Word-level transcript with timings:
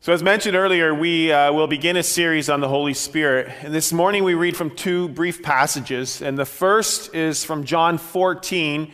So, 0.00 0.12
as 0.12 0.22
mentioned 0.22 0.56
earlier, 0.56 0.94
we 0.94 1.32
uh, 1.32 1.52
will 1.52 1.66
begin 1.66 1.96
a 1.96 2.04
series 2.04 2.48
on 2.48 2.60
the 2.60 2.68
Holy 2.68 2.94
Spirit. 2.94 3.52
And 3.62 3.74
this 3.74 3.92
morning 3.92 4.22
we 4.22 4.34
read 4.34 4.56
from 4.56 4.70
two 4.70 5.08
brief 5.08 5.42
passages. 5.42 6.22
And 6.22 6.38
the 6.38 6.44
first 6.44 7.12
is 7.16 7.42
from 7.42 7.64
John 7.64 7.98
14, 7.98 8.92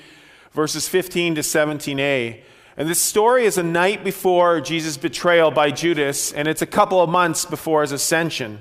verses 0.53 0.89
15 0.89 1.35
to 1.35 1.41
17a. 1.43 2.41
And 2.79 2.89
this 2.89 3.03
story 3.03 3.45
is 3.45 3.59
a 3.59 3.63
night 3.63 4.03
before 4.03 4.63
Jesus' 4.63 4.97
betrayal 4.97 5.51
by 5.51 5.71
Judas, 5.71 6.33
and 6.33 6.49
it's 6.49 6.63
a 6.63 6.67
couple 6.67 7.03
of 7.03 7.11
months 7.11 7.45
before 7.45 7.83
his 7.83 7.93
ascension, 7.93 8.61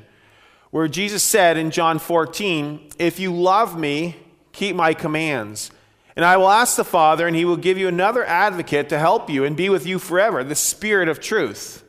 where 0.70 0.90
Jesus 0.90 1.24
said 1.24 1.56
in 1.56 1.72
John 1.72 1.98
14, 1.98 2.90
If 3.00 3.22
you 3.22 3.34
love 3.34 3.80
me, 3.80 4.18
keep 4.52 4.76
my 4.76 4.94
commands. 4.94 5.72
And 6.14 6.26
I 6.26 6.36
will 6.36 6.50
ask 6.50 6.76
the 6.76 6.84
Father, 6.84 7.26
and 7.26 7.38
he 7.38 7.46
will 7.46 7.56
give 7.56 7.78
you 7.78 7.88
another 7.88 8.26
advocate 8.26 8.90
to 8.90 9.00
help 9.00 9.30
you 9.30 9.46
and 9.46 9.56
be 9.56 9.70
with 9.70 9.88
you 9.88 9.98
forever, 9.98 10.44
the 10.44 10.56
Spirit 10.56 11.08
of 11.08 11.22
truth. 11.22 11.83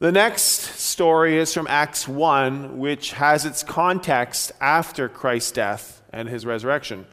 The 0.00 0.10
next 0.10 0.80
story 0.80 1.36
is 1.36 1.52
from 1.52 1.66
Acts 1.68 2.08
1, 2.08 2.78
which 2.78 3.12
has 3.12 3.44
its 3.44 3.62
context 3.62 4.50
after 4.58 5.10
Christ's 5.10 5.52
death 5.52 6.00
and 6.10 6.26
his 6.26 6.46
resurrection. 6.46 7.04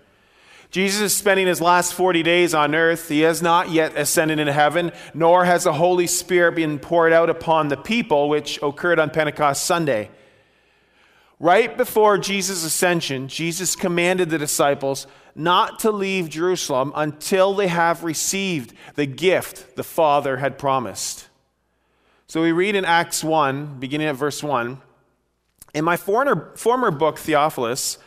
Jesus 0.72 1.02
is 1.02 1.14
spending 1.14 1.48
his 1.48 1.60
last 1.60 1.94
40 1.94 2.24
days 2.24 2.54
on 2.54 2.74
earth. 2.74 3.10
He 3.10 3.22
has 3.22 3.42
not 3.42 3.72
yet 3.72 3.98
ascended 3.98 4.40
into 4.40 4.54
heaven, 4.54 4.94
nor 5.14 5.44
has 5.44 5.66
the 5.66 5.74
Holy 5.74 6.08
Spirit 6.08 6.56
been 6.56 6.80
poured 6.80 7.12
out 7.12 7.30
upon 7.30 7.68
the 7.68 7.76
people, 7.76 8.30
which 8.30 8.58
occurred 8.64 9.00
on 9.00 9.10
Pentecost 9.10 9.66
Sunday. 9.66 10.10
Right 11.42 11.76
before 11.76 12.18
Jesus' 12.18 12.64
ascension, 12.64 13.28
Jesus 13.28 13.76
commanded 13.76 14.30
the 14.30 14.38
disciples 14.38 15.08
not 15.36 15.80
to 15.80 15.92
leave 15.92 16.30
Jerusalem 16.30 16.94
until 16.96 17.54
they 17.54 17.68
have 17.68 18.06
received 18.06 18.74
the 18.96 19.06
gift 19.06 19.76
the 19.76 19.84
Father 19.84 20.38
had 20.38 20.58
promised. 20.58 21.28
So 22.30 22.42
we 22.42 22.52
read 22.52 22.76
in 22.76 22.84
Acts 22.84 23.24
1, 23.24 23.80
beginning 23.80 24.08
at 24.08 24.18
verse 24.18 24.44
1 24.44 24.82
In 25.74 25.86
my 25.86 25.96
former, 25.96 26.54
former 26.58 26.92
book, 26.92 27.18
Theophilus, 27.18 27.98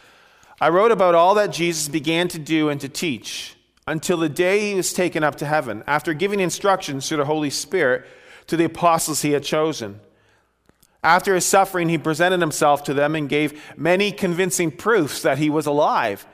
I 0.61 0.69
wrote 0.69 0.93
about 0.93 1.15
all 1.15 1.35
that 1.37 1.53
Jesus 1.53 1.89
began 1.89 2.29
to 2.29 2.39
do 2.39 2.69
and 2.69 2.79
to 2.83 2.89
teach 2.89 3.57
until 3.87 4.19
the 4.19 4.29
day 4.29 4.71
he 4.71 4.75
was 4.75 4.93
taken 4.93 5.25
up 5.25 5.37
to 5.37 5.47
heaven, 5.47 5.83
after 5.87 6.13
giving 6.13 6.39
instructions 6.39 7.09
through 7.09 7.17
the 7.17 7.25
Holy 7.25 7.49
Spirit 7.49 8.07
to 8.47 8.59
the 8.59 8.67
apostles 8.67 9.23
he 9.23 9.33
had 9.33 9.43
chosen. 9.43 10.01
After 11.03 11.35
his 11.35 11.47
suffering, 11.47 11.89
he 11.89 11.97
presented 11.97 12.41
himself 12.41 12.85
to 12.85 12.95
them 12.95 13.15
and 13.15 13.27
gave 13.27 13.63
many 13.75 14.13
convincing 14.13 14.71
proofs 14.71 15.23
that 15.23 15.39
he 15.39 15.49
was 15.49 15.65
alive. 15.65 16.27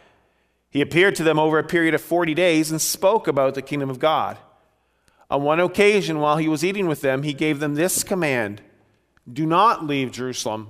He 0.71 0.81
appeared 0.81 1.15
to 1.17 1.23
them 1.23 1.39
over 1.39 1.61
a 1.61 1.65
period 1.65 1.95
of 1.95 2.01
40 2.01 2.35
days 2.35 2.73
and 2.73 2.81
spoke 2.81 3.29
about 3.29 3.55
the 3.55 3.63
kingdom 3.63 3.91
of 3.91 4.01
God. 4.01 4.39
On 5.31 5.43
one 5.43 5.61
occasion, 5.61 6.21
while 6.21 6.37
he 6.37 6.49
was 6.49 6.65
eating 6.65 6.87
with 6.87 7.01
them, 7.01 7.23
he 7.23 7.33
gave 7.33 7.59
them 7.59 7.75
this 7.75 8.05
command 8.05 8.63
Do 9.31 9.45
not 9.45 9.87
leave 9.87 10.13
Jerusalem, 10.13 10.69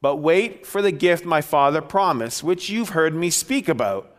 but 0.00 0.16
wait 0.16 0.66
for 0.66 0.80
the 0.80 0.92
gift 0.92 1.24
my 1.24 1.40
father 1.40 1.82
promised, 1.82 2.42
which 2.42 2.70
you've 2.70 2.90
heard 2.90 3.14
me 3.14 3.30
speak 3.30 3.68
about. 3.68 4.14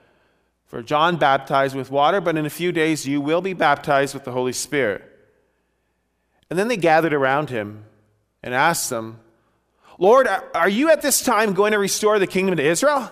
For 0.66 0.84
John 0.84 1.18
baptized 1.18 1.76
with 1.76 1.90
water, 1.90 2.22
but 2.22 2.38
in 2.38 2.46
a 2.46 2.52
few 2.52 2.72
days 2.72 3.08
you 3.08 3.22
will 3.22 3.42
be 3.42 3.54
baptized 3.54 4.14
with 4.14 4.24
the 4.24 4.32
Holy 4.32 4.54
Spirit. 4.54 5.04
And 6.50 6.60
then 6.60 6.68
they 6.68 6.78
gathered 6.78 7.14
around 7.14 7.50
him 7.50 7.86
and 8.44 8.54
asked 8.54 8.92
him, 8.92 9.20
Lord, 9.98 10.28
are 10.54 10.70
you 10.70 10.92
at 10.92 11.02
this 11.02 11.22
time 11.22 11.54
going 11.54 11.72
to 11.72 11.80
restore 11.80 12.20
the 12.20 12.28
kingdom 12.28 12.56
to 12.56 12.64
Israel? 12.64 13.12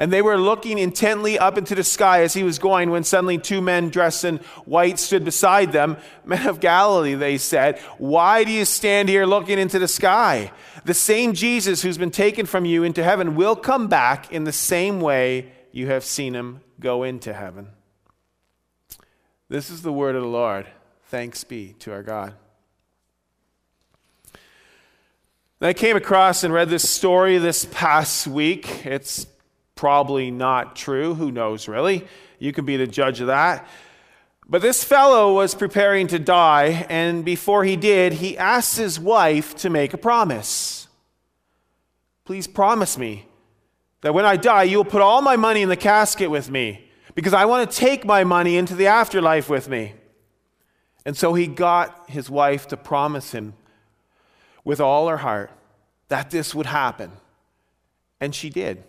And 0.00 0.12
they 0.12 0.22
were 0.22 0.38
looking 0.38 0.78
intently 0.78 1.40
up 1.40 1.58
into 1.58 1.74
the 1.74 1.82
sky 1.82 2.22
as 2.22 2.32
he 2.32 2.44
was 2.44 2.60
going 2.60 2.90
when 2.90 3.02
suddenly 3.02 3.36
two 3.36 3.60
men 3.60 3.90
dressed 3.90 4.24
in 4.24 4.38
white 4.64 5.00
stood 5.00 5.24
beside 5.24 5.72
them. 5.72 5.96
Men 6.24 6.46
of 6.46 6.60
Galilee, 6.60 7.14
they 7.14 7.36
said, 7.36 7.80
why 7.98 8.44
do 8.44 8.52
you 8.52 8.64
stand 8.64 9.08
here 9.08 9.26
looking 9.26 9.58
into 9.58 9.80
the 9.80 9.88
sky? 9.88 10.52
The 10.84 10.94
same 10.94 11.32
Jesus 11.32 11.82
who's 11.82 11.98
been 11.98 12.12
taken 12.12 12.46
from 12.46 12.64
you 12.64 12.84
into 12.84 13.02
heaven 13.02 13.34
will 13.34 13.56
come 13.56 13.88
back 13.88 14.32
in 14.32 14.44
the 14.44 14.52
same 14.52 15.00
way 15.00 15.50
you 15.72 15.88
have 15.88 16.04
seen 16.04 16.34
him 16.34 16.60
go 16.78 17.02
into 17.02 17.32
heaven. 17.32 17.68
This 19.48 19.68
is 19.68 19.82
the 19.82 19.92
word 19.92 20.14
of 20.14 20.22
the 20.22 20.28
Lord. 20.28 20.66
Thanks 21.06 21.42
be 21.42 21.74
to 21.80 21.92
our 21.92 22.02
God. 22.02 22.34
I 25.60 25.72
came 25.72 25.96
across 25.96 26.44
and 26.44 26.54
read 26.54 26.68
this 26.68 26.88
story 26.88 27.38
this 27.38 27.64
past 27.72 28.28
week. 28.28 28.86
It's 28.86 29.26
probably 29.78 30.30
not 30.32 30.74
true. 30.74 31.14
Who 31.14 31.30
knows, 31.30 31.68
really? 31.68 32.04
You 32.40 32.52
can 32.52 32.64
be 32.64 32.76
the 32.76 32.86
judge 32.88 33.20
of 33.20 33.28
that. 33.28 33.66
But 34.48 34.60
this 34.60 34.82
fellow 34.82 35.34
was 35.34 35.54
preparing 35.54 36.08
to 36.08 36.18
die, 36.18 36.84
and 36.88 37.24
before 37.24 37.62
he 37.62 37.76
did, 37.76 38.14
he 38.14 38.36
asked 38.36 38.76
his 38.76 38.98
wife 38.98 39.54
to 39.58 39.70
make 39.70 39.94
a 39.94 39.98
promise. 39.98 40.88
Please 42.24 42.48
promise 42.48 42.98
me 42.98 43.28
that 44.00 44.14
when 44.14 44.24
I 44.24 44.36
die, 44.36 44.64
you'll 44.64 44.84
put 44.84 45.00
all 45.00 45.22
my 45.22 45.36
money 45.36 45.62
in 45.62 45.68
the 45.68 45.76
casket 45.76 46.28
with 46.28 46.50
me, 46.50 46.90
because 47.14 47.32
I 47.32 47.44
want 47.44 47.70
to 47.70 47.76
take 47.76 48.04
my 48.04 48.24
money 48.24 48.56
into 48.56 48.74
the 48.74 48.88
afterlife 48.88 49.48
with 49.48 49.68
me. 49.68 49.94
And 51.06 51.16
so 51.16 51.34
he 51.34 51.46
got 51.46 52.10
his 52.10 52.28
wife 52.28 52.66
to 52.68 52.76
promise 52.76 53.30
him 53.30 53.54
with 54.64 54.80
all 54.80 55.06
her 55.06 55.18
heart 55.18 55.52
that 56.08 56.30
this 56.30 56.52
would 56.52 56.66
happen. 56.66 57.12
And 58.20 58.34
she 58.34 58.50
did. 58.50 58.82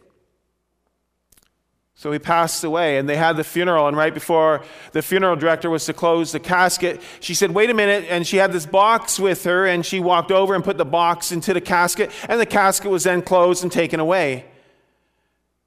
So 1.99 2.13
he 2.13 2.17
passed 2.17 2.63
away, 2.63 2.97
and 2.97 3.09
they 3.09 3.17
had 3.17 3.35
the 3.35 3.43
funeral. 3.43 3.89
And 3.89 3.97
right 3.97 4.13
before 4.13 4.63
the 4.93 5.01
funeral 5.01 5.35
director 5.35 5.69
was 5.69 5.83
to 5.87 5.93
close 5.93 6.31
the 6.31 6.39
casket, 6.39 7.01
she 7.19 7.33
said, 7.33 7.51
Wait 7.51 7.69
a 7.69 7.73
minute. 7.73 8.05
And 8.07 8.25
she 8.25 8.37
had 8.37 8.53
this 8.53 8.65
box 8.65 9.19
with 9.19 9.43
her, 9.43 9.65
and 9.65 9.85
she 9.85 9.99
walked 9.99 10.31
over 10.31 10.55
and 10.55 10.63
put 10.63 10.77
the 10.77 10.85
box 10.85 11.33
into 11.33 11.53
the 11.53 11.59
casket, 11.59 12.09
and 12.29 12.39
the 12.39 12.45
casket 12.45 12.89
was 12.89 13.03
then 13.03 13.21
closed 13.21 13.63
and 13.63 13.71
taken 13.71 13.99
away. 13.99 14.45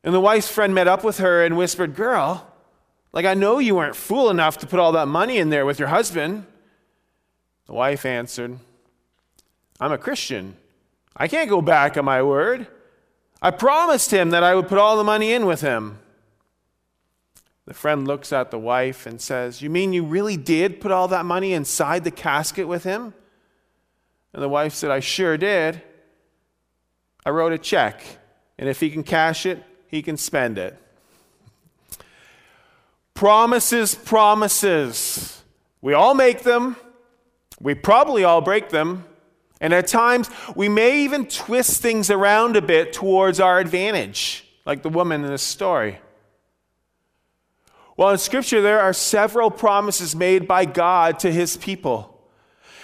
And 0.03 0.15
the 0.15 0.21
wife's 0.21 0.49
friend 0.49 0.75
met 0.75 0.89
up 0.89 1.05
with 1.05 1.19
her 1.19 1.45
and 1.45 1.59
whispered, 1.59 1.95
Girl, 1.95 2.51
like 3.13 3.27
I 3.27 3.35
know 3.35 3.59
you 3.59 3.75
weren't 3.75 3.95
fool 3.95 4.31
enough 4.31 4.57
to 4.61 4.67
put 4.67 4.81
all 4.81 4.93
that 4.93 5.09
money 5.09 5.37
in 5.37 5.51
there 5.51 5.67
with 5.67 5.79
your 5.79 5.89
husband. 5.89 6.47
The 7.67 7.75
wife 7.75 8.07
answered, 8.07 8.59
I'm 9.79 9.93
a 9.93 9.99
Christian. 9.99 10.57
I 11.15 11.29
can't 11.29 11.51
go 11.51 11.61
back 11.61 11.99
on 11.99 12.07
my 12.07 12.23
word. 12.23 12.69
I 13.43 13.51
promised 13.51 14.11
him 14.11 14.31
that 14.31 14.43
I 14.43 14.55
would 14.55 14.69
put 14.69 14.79
all 14.79 14.97
the 14.97 15.05
money 15.05 15.35
in 15.35 15.45
with 15.45 15.61
him. 15.61 15.99
The 17.67 17.75
friend 17.75 18.07
looks 18.07 18.33
at 18.33 18.51
the 18.51 18.59
wife 18.59 19.07
and 19.07 19.21
says, 19.21 19.63
You 19.63 19.71
mean 19.71 19.93
you 19.93 20.05
really 20.05 20.37
did 20.37 20.81
put 20.81 20.91
all 20.91 21.09
that 21.09 21.25
money 21.25 21.53
inside 21.53 22.05
the 22.05 22.11
casket 22.11 22.67
with 22.67 22.85
him? 22.85 23.15
And 24.33 24.43
the 24.43 24.49
wife 24.49 24.75
said, 24.75 24.91
I 24.91 25.01
sure 25.01 25.37
did. 25.37 25.83
I 27.25 27.31
wrote 27.31 27.53
a 27.53 27.59
check, 27.59 28.03
and 28.59 28.69
if 28.69 28.81
he 28.81 28.91
can 28.91 29.05
cash 29.05 29.47
it, 29.47 29.63
he 29.87 30.03
can 30.03 30.17
spend 30.17 30.59
it. 30.59 30.77
Promises, 33.15 33.95
promises. 33.95 35.43
We 35.81 35.93
all 35.93 36.15
make 36.15 36.43
them. 36.43 36.75
We 37.61 37.75
probably 37.75 38.25
all 38.25 38.41
break 38.41 38.71
them. 38.71 39.05
And 39.61 39.73
at 39.73 39.87
times, 39.87 40.29
we 40.57 40.69
may 40.69 41.05
even 41.05 41.27
twist 41.27 41.81
things 41.81 42.11
around 42.11 42.57
a 42.57 42.63
bit 42.63 42.93
towards 42.93 43.39
our 43.39 43.61
advantage, 43.61 44.45
like 44.67 44.83
the 44.83 44.89
woman 44.89 45.23
in 45.23 45.31
this 45.31 45.43
story. 45.43 45.99
Well, 47.97 48.11
in 48.11 48.19
Scripture, 48.19 48.63
there 48.63 48.81
are 48.81 48.93
several 48.93 49.51
promises 49.51 50.17
made 50.17 50.49
by 50.49 50.65
God 50.65 51.19
to 51.21 51.33
his 51.33 51.57
people. 51.57 52.09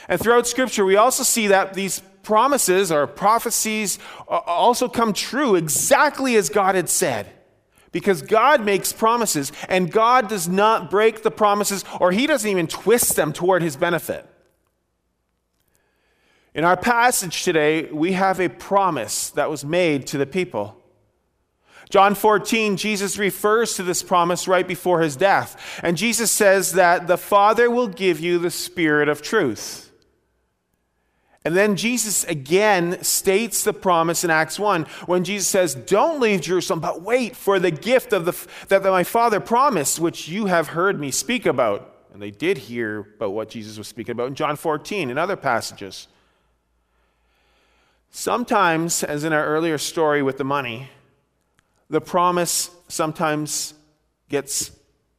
And 0.08 0.20
throughout 0.20 0.46
Scripture, 0.46 0.84
we 0.84 0.96
also 0.96 1.22
see 1.22 1.49
that 1.49 1.75
these 1.75 2.00
promises 2.22 2.93
or 2.93 3.06
prophecies 3.06 3.99
also 4.28 4.88
come 4.88 5.12
true 5.12 5.55
exactly 5.55 6.37
as 6.37 6.49
God 6.49 6.75
had 6.75 6.88
said. 6.88 7.26
Because 7.90 8.20
God 8.20 8.64
makes 8.66 8.93
promises, 8.93 9.50
and 9.66 9.90
God 9.90 10.28
does 10.28 10.46
not 10.46 10.90
break 10.90 11.22
the 11.22 11.31
promises, 11.31 11.87
or 12.00 12.12
He 12.12 12.26
doesn't 12.26 12.50
even 12.50 12.66
twist 12.66 13.16
them 13.16 13.32
toward 13.32 13.62
His 13.62 13.76
benefit. 13.76 14.28
In 16.54 16.64
our 16.64 16.76
passage 16.76 17.44
today, 17.44 17.84
we 17.90 18.12
have 18.12 18.40
a 18.40 18.49
promise 18.49 19.31
that 19.31 19.49
was 19.49 19.64
made 19.64 20.06
to 20.08 20.19
the 20.19 20.26
people. 20.26 20.77
John 21.90 22.14
14, 22.14 22.76
Jesus 22.76 23.17
refers 23.19 23.75
to 23.76 23.82
this 23.82 24.02
promise 24.02 24.46
right 24.46 24.67
before 24.67 25.00
his 25.00 25.17
death. 25.17 25.81
And 25.82 25.96
Jesus 25.96 26.31
says 26.31 26.73
that 26.73 27.06
the 27.06 27.17
Father 27.17 27.70
will 27.70 27.88
give 27.88 28.20
you 28.20 28.38
the 28.38 28.50
Spirit 28.50 29.08
of 29.08 29.23
truth. 29.23 29.90
And 31.44 31.56
then 31.56 31.76
Jesus 31.76 32.25
again 32.25 33.02
states 33.02 33.64
the 33.64 33.73
promise 33.73 34.23
in 34.23 34.29
Acts 34.29 34.58
1 34.58 34.85
when 35.06 35.25
Jesus 35.25 35.49
says, 35.49 35.75
Don't 35.75 36.20
leave 36.20 36.43
Jerusalem, 36.43 36.81
but 36.81 37.00
wait 37.00 37.35
for 37.35 37.58
the 37.58 37.70
gift 37.70 38.12
of 38.12 38.26
the, 38.26 38.37
that 38.69 38.82
my 38.82 39.05
Father 39.05 39.40
promised, 39.40 39.99
which 39.99 40.29
you 40.29 40.46
have 40.46 40.69
heard 40.69 41.00
me 41.00 41.11
speak 41.11 41.46
about. 41.46 41.94
And 42.12 42.20
they 42.20 42.31
did 42.31 42.58
hear 42.58 43.00
about 43.17 43.32
what 43.32 43.49
Jesus 43.49 43.79
was 43.79 43.88
speaking 43.88 44.12
about 44.12 44.26
in 44.26 44.35
John 44.35 44.56
14 44.56 45.08
and 45.08 45.19
other 45.19 45.37
passages. 45.37 46.08
Sometimes, 48.11 49.02
as 49.02 49.25
in 49.25 49.32
our 49.32 49.46
earlier 49.46 49.79
story 49.79 50.23
with 50.23 50.37
the 50.37 50.44
money, 50.44 50.90
the 51.90 52.00
promise 52.00 52.70
sometimes 52.88 53.75
gets 54.29 54.70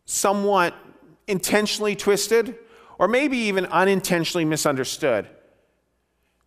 somewhat 0.05 0.75
intentionally 1.27 1.95
twisted 1.95 2.55
or 2.97 3.07
maybe 3.07 3.37
even 3.37 3.65
unintentionally 3.67 4.45
misunderstood. 4.45 5.27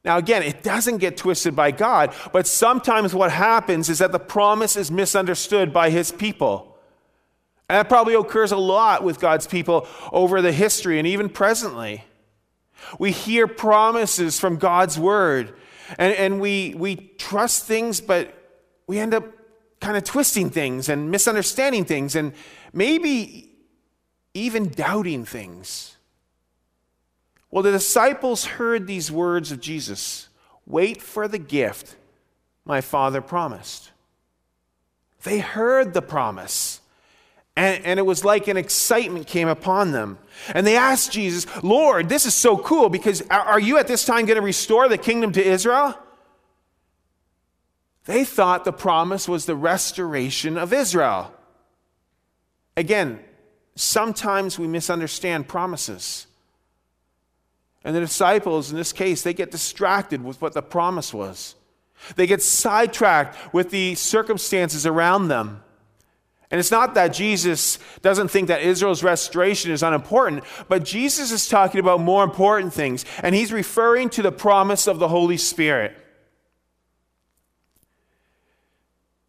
Now, 0.05 0.19
again, 0.19 0.43
it 0.43 0.63
doesn't 0.63 0.99
get 0.99 1.17
twisted 1.17 1.55
by 1.55 1.71
God, 1.71 2.13
but 2.33 2.47
sometimes 2.47 3.15
what 3.15 3.31
happens 3.31 3.89
is 3.89 3.99
that 3.99 4.11
the 4.11 4.19
promise 4.19 4.77
is 4.77 4.91
misunderstood 4.91 5.73
by 5.73 5.91
his 5.91 6.11
people. 6.11 6.77
And 7.69 7.79
that 7.79 7.89
probably 7.89 8.15
occurs 8.15 8.53
a 8.53 8.57
lot 8.57 9.05
with 9.05 9.21
God's 9.21 9.47
people 9.47 9.87
over 10.13 10.43
the 10.43 10.53
history 10.53 10.99
and 10.99 11.07
even 11.07 11.29
presently. 11.29 12.05
We 12.99 13.13
hear 13.13 13.47
promises 13.47 14.41
from 14.41 14.57
God's 14.57 14.99
word, 14.99 15.55
and, 15.99 16.13
and 16.15 16.41
we, 16.41 16.75
we 16.77 16.97
trust 17.19 17.67
things, 17.67 18.01
but 18.01 18.35
we 18.89 18.99
end 18.99 19.15
up 19.15 19.25
kind 19.83 19.97
of 19.97 20.05
twisting 20.05 20.49
things 20.49 20.89
and 20.89 21.11
misunderstanding 21.11 21.85
things 21.85 22.15
and 22.15 22.33
maybe 22.73 23.51
even 24.33 24.69
doubting 24.69 25.25
things. 25.25 25.97
Well, 27.51 27.65
the 27.65 27.73
disciples 27.73 28.45
heard 28.45 28.87
these 28.87 29.11
words 29.11 29.53
of 29.53 29.61
Jesus 29.61 30.29
Wait 30.65 31.03
for 31.03 31.27
the 31.27 31.41
gift 31.41 31.97
my 32.65 32.81
Father 32.81 33.21
promised. 33.21 33.91
They 35.25 35.41
heard 35.41 35.93
the 35.93 36.01
promise. 36.01 36.81
And, 37.57 37.85
and, 37.85 37.99
it 37.99 38.05
was 38.05 38.25
like 38.25 38.47
an 38.47 38.57
excitement 38.57 39.27
came 39.27 39.49
upon 39.49 39.91
them. 39.91 40.19
And 40.55 40.65
they 40.65 40.77
asked 40.77 41.11
Jesus, 41.13 41.47
Lord, 41.65 42.09
this 42.09 42.25
is 42.25 42.35
so 42.35 42.57
cool 42.57 42.89
because 42.89 43.23
are 43.29 43.61
you 43.61 43.77
at 43.77 43.89
this 43.89 44.07
time 44.07 44.25
going 44.25 44.37
to 44.37 44.43
restore 44.43 44.89
the 44.89 44.97
kingdom 44.97 45.33
to 45.33 45.45
Israel? 45.45 45.99
They 48.05 48.25
thought 48.25 48.65
the 48.65 48.73
promise 48.73 49.29
was 49.29 49.47
the 49.47 49.55
restoration 49.55 50.59
of 50.59 50.73
Israel. 50.73 51.33
Again, 52.77 53.21
sometimes 53.77 54.59
we 54.59 54.67
misunderstand 54.67 55.49
promises. 55.49 56.27
And 57.85 57.95
the 57.95 58.01
disciples, 58.01 58.71
in 58.71 58.77
this 58.77 58.93
case, 58.93 59.23
they 59.23 59.35
get 59.35 59.51
distracted 59.51 60.23
with 60.23 60.41
what 60.41 60.53
the 60.53 60.63
promise 60.63 61.13
was. 61.13 61.55
They 62.17 62.27
get 62.27 62.43
sidetracked 62.43 63.55
with 63.55 63.71
the 63.71 63.95
circumstances 63.95 64.87
around 64.87 65.29
them. 65.29 65.63
And 66.51 66.59
it's 66.59 66.71
not 66.71 66.95
that 66.95 67.09
Jesus 67.09 67.79
doesn't 68.03 68.29
think 68.29 68.49
that 68.49 68.63
Israel's 68.63 69.03
restoration 69.03 69.71
is 69.71 69.83
unimportant, 69.83 70.45
but 70.69 70.85
Jesus 70.85 71.33
is 71.33 71.49
talking 71.49 71.81
about 71.81 72.01
more 72.01 72.23
important 72.23 72.75
things. 72.75 73.07
And 73.23 73.35
he's 73.35 73.53
referring 73.53 74.11
to 74.11 74.23
the 74.23 74.33
promise 74.33 74.87
of 74.87 74.99
the 74.99 75.09
Holy 75.09 75.39
Spirit. 75.39 75.97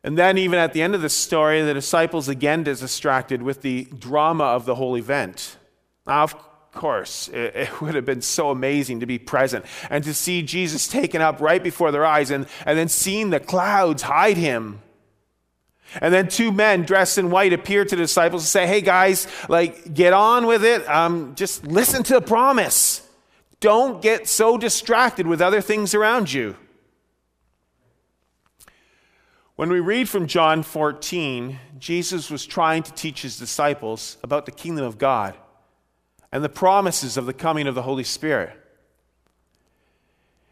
And 0.04 0.18
then, 0.18 0.38
even 0.38 0.60
at 0.60 0.74
the 0.74 0.82
end 0.82 0.96
of 0.96 1.02
the 1.02 1.10
story, 1.10 1.62
the 1.62 1.74
disciples 1.74 2.28
again 2.28 2.64
get 2.64 2.80
distracted 2.80 3.42
with 3.42 3.62
the 3.62 3.86
drama 3.86 4.44
of 4.44 4.66
the 4.66 4.76
whole 4.76 4.98
event. 4.98 5.58
Now, 6.06 6.24
of 6.24 6.36
course, 6.74 7.30
it, 7.30 7.56
it, 7.56 7.82
would 7.82 7.96
have 7.96 8.06
been 8.06 8.22
so 8.22 8.50
amazing 8.50 9.00
to 9.00 9.06
be 9.06 9.18
present 9.18 9.66
and 9.90 10.04
to 10.04 10.14
see 10.14 10.42
Jesus 10.42 10.88
taken 10.88 11.22
up 11.22 11.40
right 11.40 11.64
before 11.64 11.92
their 11.92 12.06
eyes 12.06 12.32
and, 12.32 12.48
and 12.66 12.78
then 12.78 12.90
seeing 12.90 13.30
the 13.30 13.40
clouds 13.40 14.02
hide 14.02 14.38
him. 14.38 14.82
And 16.02 16.14
then 16.14 16.28
two 16.28 16.52
men 16.52 16.84
dressed 16.84 17.18
in 17.18 17.30
white 17.30 17.54
appear 17.54 17.86
to 17.86 17.96
the 17.96 18.02
disciples 18.02 18.44
and 18.44 18.48
say, 18.48 18.68
Hey 18.68 18.82
guys, 18.82 19.28
like, 19.48 19.94
get 19.94 20.12
on 20.12 20.48
with 20.48 20.66
it. 20.66 20.88
Um, 20.90 21.36
just 21.36 21.66
listen 21.66 22.04
to 22.04 22.16
the 22.16 22.22
promise. 22.22 23.08
Don't 23.60 24.02
get 24.02 24.28
so 24.28 24.58
distracted 24.58 25.28
with 25.28 25.42
other 25.42 25.62
things 25.62 25.94
around 25.94 26.34
you. 26.34 26.58
When 29.56 29.70
we 29.70 29.80
read 29.80 30.10
from 30.10 30.26
John 30.26 30.64
14, 30.64 31.60
Jesus 31.78 32.32
was 32.32 32.46
trying 32.46 32.82
to 32.84 32.94
teach 32.94 33.22
his 33.22 33.38
disciples 33.38 34.18
about 34.24 34.48
the 34.48 34.52
kingdom 34.52 34.84
of 34.84 34.98
God 34.98 35.38
and 36.32 36.44
the 36.44 36.50
promises 36.50 37.18
of 37.18 37.28
the 37.28 37.34
coming 37.34 37.68
of 37.68 37.76
the 37.76 37.84
Holy 37.84 38.04
Spirit. 38.04 38.60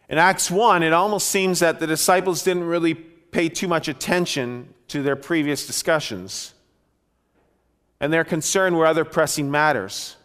In 0.07 0.19
Acts 0.19 0.51
1, 0.51 0.83
it 0.83 0.94
almost 0.94 1.30
seems 1.30 1.59
that 1.62 1.80
the 1.80 1.88
disciples 1.88 2.44
didn't 2.44 2.65
really 2.65 2.94
pay 2.94 3.50
too 3.50 3.68
much 3.68 3.88
attention 3.88 4.71
to 4.89 5.01
their 5.01 5.15
previous 5.15 5.65
discussions, 5.65 6.53
and 8.00 8.13
their 8.13 8.24
concern 8.24 8.75
were 8.75 8.86
other 8.86 9.06
pressing 9.06 9.50
matters. 9.50 10.15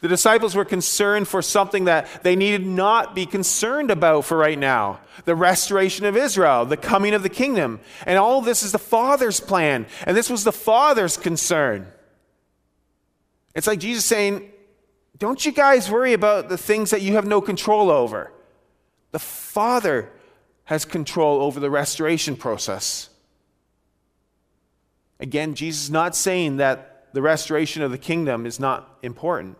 The 0.00 0.08
disciples 0.08 0.54
were 0.54 0.64
concerned 0.64 1.28
for 1.28 1.40
something 1.42 1.84
that 1.84 2.22
they 2.22 2.36
needed 2.36 2.66
not 2.66 3.14
be 3.14 3.26
concerned 3.26 3.90
about 3.90 4.24
for 4.24 4.36
right 4.36 4.58
now 4.58 5.00
the 5.24 5.34
restoration 5.34 6.04
of 6.04 6.16
Israel, 6.16 6.64
the 6.64 6.76
coming 6.76 7.14
of 7.14 7.22
the 7.22 7.28
kingdom. 7.28 7.80
And 8.04 8.18
all 8.18 8.40
this 8.40 8.62
is 8.62 8.72
the 8.72 8.78
Father's 8.78 9.40
plan, 9.40 9.86
and 10.04 10.16
this 10.16 10.28
was 10.28 10.44
the 10.44 10.52
Father's 10.52 11.16
concern. 11.16 11.86
It's 13.54 13.66
like 13.66 13.80
Jesus 13.80 14.04
saying, 14.04 14.50
Don't 15.16 15.44
you 15.44 15.52
guys 15.52 15.90
worry 15.90 16.12
about 16.12 16.48
the 16.48 16.58
things 16.58 16.90
that 16.90 17.02
you 17.02 17.14
have 17.14 17.26
no 17.26 17.40
control 17.40 17.90
over. 17.90 18.32
The 19.12 19.18
Father 19.18 20.10
has 20.64 20.84
control 20.84 21.40
over 21.40 21.58
the 21.60 21.70
restoration 21.70 22.36
process. 22.36 23.08
Again, 25.18 25.54
Jesus 25.54 25.84
is 25.84 25.90
not 25.90 26.14
saying 26.14 26.58
that 26.58 27.08
the 27.14 27.22
restoration 27.22 27.82
of 27.82 27.90
the 27.90 27.98
kingdom 27.98 28.44
is 28.44 28.60
not 28.60 28.98
important. 29.02 29.56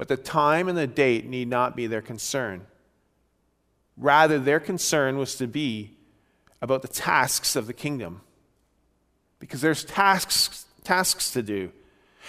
But 0.00 0.08
the 0.08 0.16
time 0.16 0.66
and 0.66 0.78
the 0.78 0.86
date 0.86 1.26
need 1.26 1.48
not 1.48 1.76
be 1.76 1.86
their 1.86 2.00
concern. 2.00 2.66
Rather, 3.98 4.38
their 4.38 4.58
concern 4.58 5.18
was 5.18 5.34
to 5.34 5.46
be 5.46 5.98
about 6.62 6.80
the 6.80 6.88
tasks 6.88 7.54
of 7.54 7.66
the 7.66 7.74
kingdom. 7.74 8.22
Because 9.40 9.60
there's 9.60 9.84
tasks, 9.84 10.64
tasks 10.84 11.30
to 11.32 11.42
do. 11.42 11.70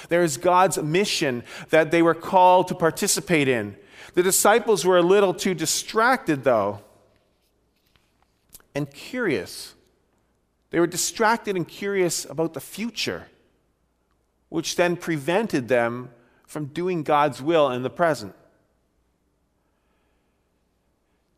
There 0.09 0.21
is 0.21 0.35
God's 0.35 0.79
mission 0.83 1.45
that 1.69 1.91
they 1.91 2.01
were 2.01 2.13
called 2.13 2.68
to 2.68 2.75
participate 2.75 3.47
in. 3.47 3.77
The 4.15 4.23
disciples 4.23 4.83
were 4.83 4.97
a 4.97 5.01
little 5.01 5.33
too 5.33 5.53
distracted, 5.53 6.44
though, 6.44 6.81
and 8.75 8.94
curious. 8.94 9.75
They 10.71 10.79
were 10.81 10.88
distracted 10.88 11.56
and 11.56 11.65
curious 11.65 12.25
about 12.25 12.53
the 12.53 12.59
future, 12.59 13.27
which 14.49 14.75
then 14.75 14.97
prevented 14.97 15.69
them 15.69 16.09
from 16.52 16.66
doing 16.66 17.02
God's 17.02 17.42
will 17.42 17.72
in 17.72 17.81
the 17.81 17.90
present. 17.90 18.36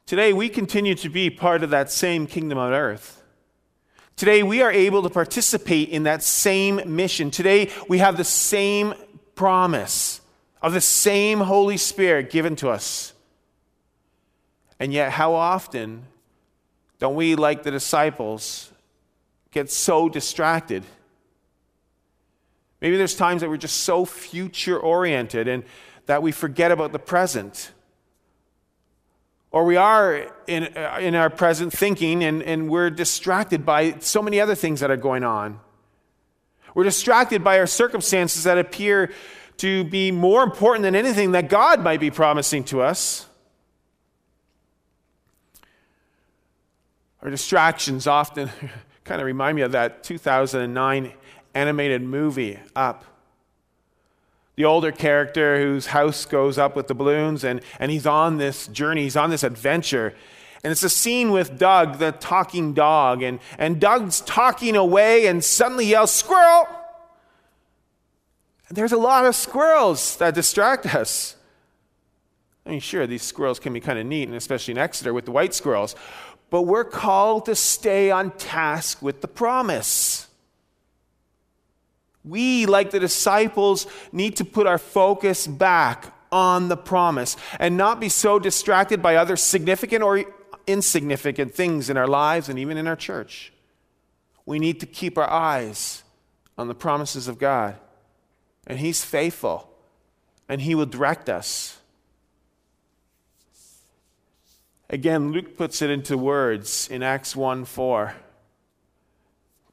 Today, 0.07 0.33
we 0.33 0.49
continue 0.49 0.95
to 0.95 1.07
be 1.07 1.29
part 1.29 1.63
of 1.63 1.69
that 1.69 1.91
same 1.91 2.25
kingdom 2.25 2.57
on 2.57 2.73
earth. 2.73 3.21
Today, 4.15 4.41
we 4.41 4.63
are 4.63 4.71
able 4.71 5.03
to 5.03 5.11
participate 5.11 5.89
in 5.89 6.01
that 6.03 6.23
same 6.23 6.81
mission. 6.95 7.29
Today, 7.29 7.69
we 7.87 7.99
have 7.99 8.17
the 8.17 8.23
same 8.23 8.95
promise 9.35 10.19
of 10.63 10.73
the 10.73 10.81
same 10.81 11.41
Holy 11.41 11.77
Spirit 11.77 12.31
given 12.31 12.55
to 12.55 12.69
us. 12.69 13.13
And 14.79 14.91
yet, 14.91 15.11
how 15.11 15.35
often 15.35 16.07
don't 16.97 17.13
we, 17.13 17.35
like 17.35 17.61
the 17.61 17.69
disciples, 17.69 18.71
get 19.51 19.69
so 19.69 20.09
distracted? 20.09 20.83
Maybe 22.83 22.97
there's 22.97 23.15
times 23.15 23.39
that 23.39 23.49
we're 23.49 23.55
just 23.55 23.77
so 23.77 24.03
future 24.03 24.77
oriented 24.77 25.47
and 25.47 25.63
that 26.05 26.21
we 26.21 26.33
forget 26.33 26.69
about 26.69 26.91
the 26.91 26.99
present. 26.99 27.71
Or 29.51 29.63
we 29.63 29.77
are 29.77 30.35
in, 30.47 30.65
uh, 30.75 30.97
in 30.99 31.15
our 31.15 31.29
present 31.29 31.71
thinking 31.71 32.25
and, 32.25 32.43
and 32.43 32.69
we're 32.69 32.89
distracted 32.89 33.65
by 33.65 33.99
so 33.99 34.21
many 34.21 34.41
other 34.41 34.53
things 34.53 34.81
that 34.81 34.91
are 34.91 34.97
going 34.97 35.23
on. 35.23 35.61
We're 36.75 36.83
distracted 36.83 37.41
by 37.41 37.57
our 37.57 37.67
circumstances 37.67 38.43
that 38.43 38.57
appear 38.57 39.13
to 39.57 39.85
be 39.85 40.11
more 40.11 40.43
important 40.43 40.83
than 40.83 40.93
anything 40.93 41.31
that 41.31 41.47
God 41.47 41.79
might 41.79 42.01
be 42.01 42.11
promising 42.11 42.65
to 42.65 42.81
us. 42.81 43.27
Our 47.21 47.29
distractions 47.29 48.07
often 48.07 48.49
kind 49.05 49.21
of 49.21 49.25
remind 49.25 49.55
me 49.55 49.61
of 49.61 49.71
that 49.71 50.03
2009 50.03 51.13
animated 51.53 52.01
movie 52.01 52.59
up. 52.75 53.05
The 54.55 54.65
older 54.65 54.91
character 54.91 55.59
whose 55.59 55.87
house 55.87 56.25
goes 56.25 56.57
up 56.57 56.75
with 56.75 56.87
the 56.87 56.93
balloons, 56.93 57.43
and, 57.43 57.61
and 57.79 57.91
he's 57.91 58.05
on 58.05 58.37
this 58.37 58.67
journey, 58.67 59.03
he's 59.03 59.17
on 59.17 59.29
this 59.29 59.43
adventure. 59.43 60.13
And 60.63 60.71
it's 60.71 60.83
a 60.83 60.89
scene 60.89 61.31
with 61.31 61.57
Dug, 61.57 61.97
the 61.97 62.11
talking 62.11 62.73
dog, 62.73 63.21
and, 63.23 63.39
and 63.57 63.81
Dug's 63.81 64.21
talking 64.21 64.75
away 64.75 65.27
and 65.27 65.43
suddenly 65.43 65.85
yells, 65.85 66.11
Squirrel! 66.11 66.67
And 68.69 68.77
there's 68.77 68.91
a 68.91 68.97
lot 68.97 69.25
of 69.25 69.35
squirrels 69.35 70.17
that 70.17 70.33
distract 70.33 70.95
us. 70.95 71.35
I 72.65 72.69
mean, 72.69 72.79
sure, 72.79 73.05
these 73.05 73.23
squirrels 73.23 73.59
can 73.59 73.73
be 73.73 73.79
kind 73.79 73.99
of 73.99 74.05
neat, 74.05 74.27
and 74.27 74.37
especially 74.37 74.71
in 74.71 74.77
Exeter 74.77 75.13
with 75.13 75.25
the 75.25 75.31
white 75.31 75.53
squirrels, 75.53 75.95
but 76.49 76.61
we're 76.61 76.85
called 76.85 77.45
to 77.45 77.55
stay 77.55 78.09
on 78.09 78.31
task 78.31 79.01
with 79.01 79.21
the 79.21 79.27
promise. 79.27 80.22
We, 82.23 82.65
like 82.65 82.91
the 82.91 82.99
disciples, 82.99 83.87
need 84.11 84.37
to 84.37 84.45
put 84.45 84.67
our 84.67 84.77
focus 84.77 85.45
back 85.45 86.13
on 86.31 86.67
the 86.67 86.77
promise 86.77 87.37
and 87.59 87.77
not 87.77 87.99
be 87.99 88.09
so 88.09 88.39
distracted 88.39 89.01
by 89.01 89.15
other 89.15 89.35
significant 89.35 90.03
or 90.03 90.25
insignificant 90.65 91.53
things 91.53 91.89
in 91.89 91.97
our 91.97 92.07
lives 92.07 92.49
and 92.49 92.57
even 92.57 92.77
in 92.77 92.87
our 92.87 92.95
church. 92.95 93.53
We 94.45 94.59
need 94.59 94.79
to 94.79 94.85
keep 94.85 95.17
our 95.17 95.29
eyes 95.29 96.03
on 96.57 96.67
the 96.67 96.75
promises 96.75 97.27
of 97.27 97.37
God. 97.37 97.75
And 98.65 98.79
He's 98.79 99.03
faithful, 99.03 99.69
and 100.47 100.61
He 100.61 100.75
will 100.75 100.85
direct 100.85 101.29
us. 101.29 101.77
Again, 104.89 105.31
Luke 105.31 105.57
puts 105.57 105.81
it 105.81 105.89
into 105.89 106.17
words 106.17 106.87
in 106.89 107.03
Acts 107.03 107.35
1 107.35 107.65
4. 107.65 108.15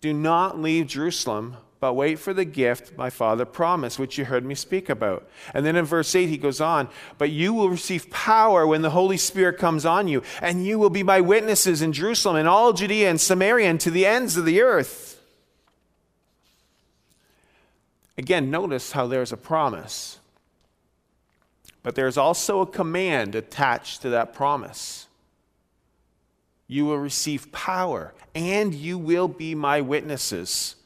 Do 0.01 0.13
not 0.13 0.59
leave 0.59 0.87
Jerusalem, 0.87 1.57
but 1.81 1.95
wait 1.95 2.19
for 2.19 2.35
the 2.35 2.45
gift 2.45 2.97
my 2.97 3.09
father 3.11 3.45
promised, 3.45 3.99
which 3.99 4.19
you 4.19 4.27
heard 4.27 4.45
me 4.45 4.55
speak 4.55 4.89
about. 4.89 5.27
And 5.55 5.65
then 5.65 5.77
in 5.77 5.85
verse 5.87 6.15
8, 6.15 6.29
he 6.29 6.37
goes 6.37 6.61
on, 6.61 6.89
But 7.17 7.31
you 7.31 7.55
will 7.55 7.71
receive 7.71 8.11
power 8.11 8.67
when 8.67 8.83
the 8.83 8.91
Holy 8.91 9.17
Spirit 9.17 9.59
comes 9.59 9.87
on 9.87 10.07
you, 10.07 10.23
and 10.43 10.67
you 10.67 10.79
will 10.79 10.91
be 10.91 11.03
my 11.03 11.21
witnesses 11.21 11.81
in 11.81 11.93
Jerusalem 11.93 12.37
and 12.37 12.47
all 12.47 12.73
Judea 12.73 13.09
and 13.09 13.21
Samaria 13.21 13.71
and 13.71 13.81
to 13.81 13.91
the 13.91 14.07
ends 14.07 14.37
of 14.37 14.45
the 14.45 14.61
earth. 14.61 15.23
Again, 18.19 18.51
notice 18.51 18.93
how 18.93 19.07
there's 19.07 19.33
a 19.33 19.39
promise, 19.39 20.19
but 21.83 21.95
there's 21.95 22.19
also 22.19 22.61
a 22.61 22.67
command 22.67 23.35
attached 23.35 24.03
to 24.03 24.11
that 24.11 24.35
promise 24.35 25.09
you 26.71 26.87
will 26.87 26.99
receive 26.99 27.51
power, 27.51 28.15
and 28.33 28.73
you 28.73 28.97
will 28.97 29.27
be 29.27 29.57
my 29.57 29.81
witnesses. 29.81 30.77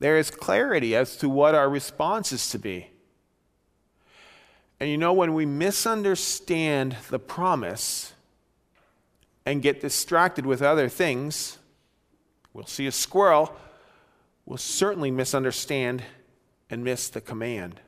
There 0.00 0.16
is 0.18 0.30
clarity 0.30 0.96
as 0.96 1.16
to 1.18 1.28
what 1.28 1.54
our 1.54 1.68
response 1.68 2.32
is 2.32 2.50
to 2.50 2.58
be. 2.58 2.90
And 4.80 4.88
you 4.88 4.96
know, 4.96 5.12
when 5.12 5.34
we 5.34 5.44
misunderstand 5.44 6.96
the 7.10 7.18
promise 7.18 8.14
and 9.44 9.62
get 9.62 9.82
distracted 9.82 10.46
with 10.46 10.62
other 10.62 10.88
things, 10.88 11.58
we'll 12.54 12.66
see 12.66 12.86
a 12.86 12.92
squirrel, 12.92 13.54
we'll 14.46 14.56
certainly 14.56 15.10
misunderstand 15.10 16.02
and 16.70 16.82
miss 16.82 17.10
the 17.10 17.20
command. 17.20 17.80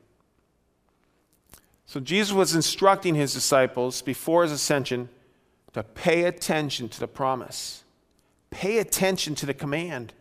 So 1.87 1.99
Jesus 1.99 2.33
was 2.33 2.55
instructing 2.55 3.15
his 3.15 3.33
disciples 3.33 4.03
before 4.03 4.43
his 4.43 4.53
ascension 4.53 5.09
to 5.73 5.83
pay 5.83 6.25
attention 6.25 6.91
to 6.91 7.01
the 7.01 7.09
promise, 7.09 7.85
pay 8.51 8.79
attention 8.79 9.35
to 9.37 9.47
the 9.47 9.55
command. 9.55 10.13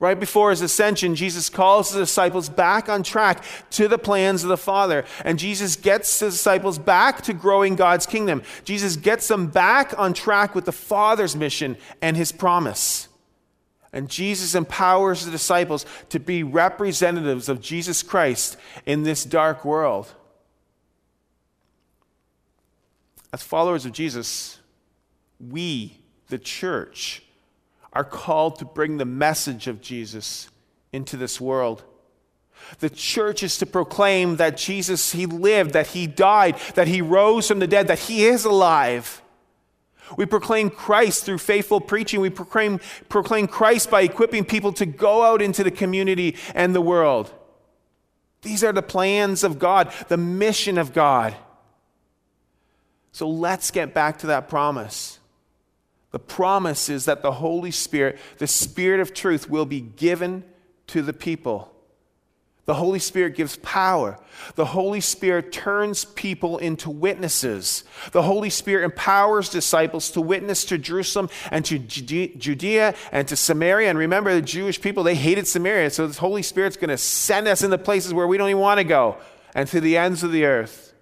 Right 0.00 0.18
before 0.18 0.50
his 0.50 0.62
ascension, 0.62 1.14
Jesus 1.14 1.50
calls 1.50 1.92
the 1.92 2.00
disciples 2.00 2.48
back 2.48 2.88
on 2.88 3.02
track 3.02 3.44
to 3.72 3.86
the 3.86 3.98
plans 3.98 4.42
of 4.42 4.48
the 4.48 4.56
Father. 4.56 5.04
And 5.24 5.38
Jesus 5.38 5.76
gets 5.76 6.18
the 6.18 6.30
disciples 6.30 6.78
back 6.78 7.22
to 7.22 7.34
growing 7.34 7.76
God's 7.76 8.06
kingdom. 8.06 8.42
Jesus 8.64 8.96
gets 8.96 9.28
them 9.28 9.48
back 9.48 9.92
on 9.98 10.14
track 10.14 10.54
with 10.54 10.64
the 10.64 10.72
Father's 10.72 11.36
mission 11.36 11.76
and 12.00 12.16
his 12.16 12.32
promise. 12.32 13.08
And 13.92 14.08
Jesus 14.08 14.54
empowers 14.54 15.24
the 15.24 15.30
disciples 15.30 15.84
to 16.08 16.18
be 16.18 16.42
representatives 16.42 17.50
of 17.50 17.60
Jesus 17.60 18.02
Christ 18.02 18.56
in 18.86 19.02
this 19.02 19.24
dark 19.24 19.64
world. 19.64 20.14
as 23.32 23.42
followers 23.42 23.86
of 23.86 23.92
Jesus, 23.92 24.58
we, 25.38 25.98
the 26.28 26.38
church, 26.38 27.22
are 27.92 28.04
called 28.04 28.58
to 28.58 28.64
bring 28.64 28.96
the 28.96 29.04
message 29.04 29.66
of 29.66 29.80
Jesus 29.80 30.48
into 30.92 31.16
this 31.16 31.40
world. 31.40 31.84
The 32.78 32.90
church 32.90 33.42
is 33.42 33.58
to 33.58 33.66
proclaim 33.66 34.36
that 34.36 34.56
Jesus, 34.56 35.12
He 35.12 35.26
lived, 35.26 35.72
that 35.72 35.88
He 35.88 36.06
died, 36.06 36.56
that 36.74 36.88
He 36.88 37.02
rose 37.02 37.48
from 37.48 37.58
the 37.58 37.66
dead, 37.66 37.88
that 37.88 38.00
He 38.00 38.24
is 38.24 38.44
alive. 38.44 39.22
We 40.16 40.26
proclaim 40.26 40.70
Christ 40.70 41.24
through 41.24 41.38
faithful 41.38 41.80
preaching. 41.80 42.20
We 42.20 42.30
proclaim, 42.30 42.80
proclaim 43.08 43.46
Christ 43.46 43.90
by 43.90 44.02
equipping 44.02 44.44
people 44.44 44.72
to 44.74 44.86
go 44.86 45.22
out 45.22 45.40
into 45.40 45.62
the 45.62 45.70
community 45.70 46.36
and 46.54 46.74
the 46.74 46.80
world. 46.80 47.32
These 48.42 48.64
are 48.64 48.72
the 48.72 48.82
plans 48.82 49.44
of 49.44 49.58
God, 49.58 49.92
the 50.08 50.16
mission 50.16 50.78
of 50.78 50.92
God. 50.92 51.36
So 53.12 53.28
let's 53.28 53.70
get 53.70 53.94
back 53.94 54.18
to 54.20 54.28
that 54.28 54.48
promise. 54.48 55.19
The 56.10 56.18
promise 56.18 56.88
is 56.88 57.04
that 57.04 57.22
the 57.22 57.32
Holy 57.32 57.70
Spirit, 57.70 58.18
the 58.38 58.46
Spirit 58.46 59.00
of 59.00 59.14
truth, 59.14 59.48
will 59.48 59.66
be 59.66 59.80
given 59.80 60.44
to 60.88 61.02
the 61.02 61.12
people. 61.12 61.72
The 62.66 62.74
Holy 62.74 62.98
Spirit 63.00 63.34
gives 63.34 63.56
power. 63.56 64.18
The 64.54 64.66
Holy 64.66 65.00
Spirit 65.00 65.50
turns 65.50 66.04
people 66.04 66.58
into 66.58 66.88
witnesses. 66.88 67.82
The 68.12 68.22
Holy 68.22 68.50
Spirit 68.50 68.84
empowers 68.84 69.48
disciples 69.48 70.10
to 70.12 70.20
witness 70.20 70.64
to 70.66 70.78
Jerusalem 70.78 71.30
and 71.50 71.64
to 71.64 71.78
Judea 71.78 72.94
and 73.10 73.26
to 73.26 73.34
Samaria. 73.34 73.90
And 73.90 73.98
remember, 73.98 74.32
the 74.34 74.42
Jewish 74.42 74.80
people, 74.80 75.02
they 75.02 75.16
hated 75.16 75.48
Samaria. 75.48 75.90
So 75.90 76.06
the 76.06 76.20
Holy 76.20 76.42
Spirit's 76.42 76.76
going 76.76 76.90
to 76.90 76.98
send 76.98 77.48
us 77.48 77.62
into 77.62 77.78
places 77.78 78.14
where 78.14 78.28
we 78.28 78.36
don't 78.36 78.50
even 78.50 78.62
want 78.62 78.78
to 78.78 78.84
go 78.84 79.16
and 79.52 79.68
to 79.68 79.80
the 79.80 79.96
ends 79.96 80.22
of 80.22 80.30
the 80.30 80.44
earth. 80.44 80.94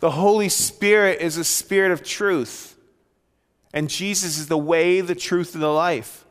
The 0.00 0.12
Holy 0.12 0.48
Spirit 0.48 1.20
is 1.20 1.36
a 1.36 1.44
spirit 1.44 1.92
of 1.92 2.02
truth. 2.02 2.73
And 3.74 3.90
Jesus 3.90 4.38
is 4.38 4.46
the 4.46 4.56
way, 4.56 5.00
the 5.00 5.16
truth, 5.16 5.52
and 5.54 5.62
the 5.62 5.66
life. 5.66 6.24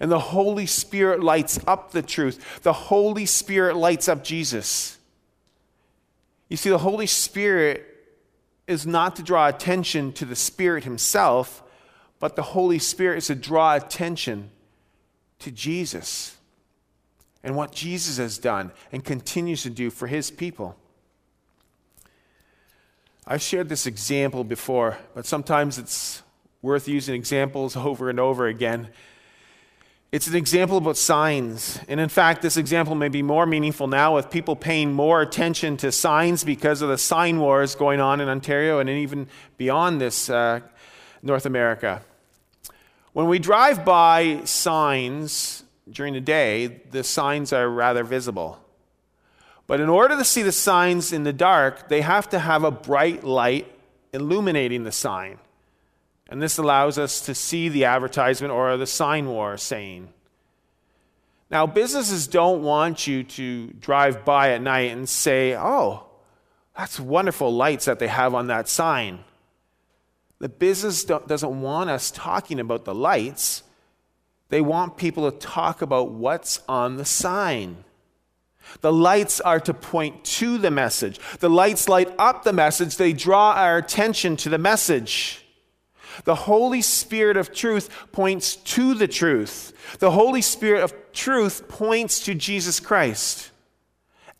And 0.00 0.10
the 0.10 0.18
Holy 0.18 0.64
Spirit 0.64 1.22
lights 1.22 1.60
up 1.66 1.92
the 1.92 2.02
truth. 2.02 2.62
The 2.62 2.72
Holy 2.72 3.26
Spirit 3.26 3.76
lights 3.76 4.08
up 4.08 4.24
Jesus. 4.24 4.98
You 6.48 6.56
see, 6.56 6.70
the 6.70 6.78
Holy 6.78 7.06
Spirit 7.06 7.86
is 8.66 8.86
not 8.86 9.14
to 9.16 9.22
draw 9.22 9.46
attention 9.46 10.12
to 10.14 10.24
the 10.24 10.34
Spirit 10.34 10.84
Himself, 10.84 11.62
but 12.18 12.34
the 12.34 12.42
Holy 12.42 12.78
Spirit 12.78 13.18
is 13.18 13.26
to 13.26 13.34
draw 13.34 13.76
attention 13.76 14.50
to 15.40 15.50
Jesus 15.50 16.38
and 17.42 17.54
what 17.54 17.72
Jesus 17.72 18.16
has 18.16 18.38
done 18.38 18.72
and 18.90 19.04
continues 19.04 19.62
to 19.64 19.70
do 19.70 19.90
for 19.90 20.06
His 20.06 20.30
people. 20.30 20.76
I've 23.26 23.42
shared 23.42 23.68
this 23.68 23.86
example 23.86 24.44
before, 24.44 24.96
but 25.14 25.26
sometimes 25.26 25.78
it's 25.78 26.22
worth 26.64 26.88
using 26.88 27.14
examples 27.14 27.76
over 27.76 28.08
and 28.08 28.18
over 28.18 28.46
again. 28.46 28.88
It's 30.10 30.26
an 30.26 30.34
example 30.34 30.78
about 30.78 30.96
signs. 30.96 31.78
And 31.88 32.00
in 32.00 32.08
fact, 32.08 32.40
this 32.40 32.56
example 32.56 32.94
may 32.94 33.08
be 33.08 33.20
more 33.20 33.44
meaningful 33.44 33.86
now 33.86 34.14
with 34.14 34.30
people 34.30 34.56
paying 34.56 34.90
more 34.90 35.20
attention 35.20 35.76
to 35.78 35.92
signs 35.92 36.42
because 36.42 36.80
of 36.80 36.88
the 36.88 36.96
sign 36.96 37.38
wars 37.38 37.74
going 37.74 38.00
on 38.00 38.18
in 38.18 38.28
Ontario 38.30 38.78
and 38.78 38.88
even 38.88 39.28
beyond 39.58 40.00
this, 40.00 40.30
uh, 40.30 40.60
North 41.22 41.44
America. 41.44 42.00
When 43.12 43.28
we 43.28 43.38
drive 43.38 43.84
by 43.84 44.40
signs 44.44 45.64
during 45.90 46.14
the 46.14 46.20
day, 46.22 46.80
the 46.90 47.04
signs 47.04 47.52
are 47.52 47.68
rather 47.68 48.04
visible. 48.04 48.58
But 49.66 49.80
in 49.80 49.90
order 49.90 50.16
to 50.16 50.24
see 50.24 50.40
the 50.40 50.52
signs 50.52 51.12
in 51.12 51.24
the 51.24 51.32
dark, 51.34 51.88
they 51.88 52.00
have 52.00 52.30
to 52.30 52.38
have 52.38 52.64
a 52.64 52.70
bright 52.70 53.22
light 53.22 53.70
illuminating 54.14 54.84
the 54.84 54.92
sign. 54.92 55.38
And 56.28 56.40
this 56.40 56.58
allows 56.58 56.98
us 56.98 57.20
to 57.22 57.34
see 57.34 57.68
the 57.68 57.84
advertisement 57.84 58.52
or 58.52 58.76
the 58.76 58.86
sign 58.86 59.28
war 59.28 59.56
saying. 59.56 60.08
Now, 61.50 61.66
businesses 61.66 62.26
don't 62.26 62.62
want 62.62 63.06
you 63.06 63.22
to 63.24 63.68
drive 63.74 64.24
by 64.24 64.52
at 64.52 64.62
night 64.62 64.90
and 64.90 65.08
say, 65.08 65.54
oh, 65.56 66.06
that's 66.76 66.98
wonderful 66.98 67.54
lights 67.54 67.84
that 67.84 67.98
they 67.98 68.08
have 68.08 68.34
on 68.34 68.48
that 68.48 68.68
sign. 68.68 69.20
The 70.40 70.48
business 70.48 71.04
doesn't 71.04 71.60
want 71.60 71.90
us 71.90 72.10
talking 72.10 72.58
about 72.58 72.84
the 72.84 72.94
lights, 72.94 73.62
they 74.48 74.60
want 74.60 74.96
people 74.96 75.30
to 75.30 75.38
talk 75.38 75.82
about 75.82 76.10
what's 76.10 76.60
on 76.68 76.96
the 76.96 77.04
sign. 77.04 77.84
The 78.80 78.92
lights 78.92 79.40
are 79.40 79.60
to 79.60 79.74
point 79.74 80.24
to 80.24 80.58
the 80.58 80.70
message. 80.70 81.20
The 81.38 81.50
lights 81.50 81.88
light 81.88 82.12
up 82.18 82.44
the 82.44 82.52
message, 82.52 82.96
they 82.96 83.12
draw 83.12 83.52
our 83.52 83.76
attention 83.76 84.36
to 84.38 84.48
the 84.48 84.58
message. 84.58 85.43
The 86.22 86.34
Holy 86.34 86.80
Spirit 86.80 87.36
of 87.36 87.52
truth 87.52 87.90
points 88.12 88.56
to 88.56 88.94
the 88.94 89.08
truth. 89.08 89.72
The 89.98 90.12
Holy 90.12 90.42
Spirit 90.42 90.84
of 90.84 90.94
truth 91.12 91.68
points 91.68 92.24
to 92.26 92.34
Jesus 92.34 92.78
Christ. 92.78 93.50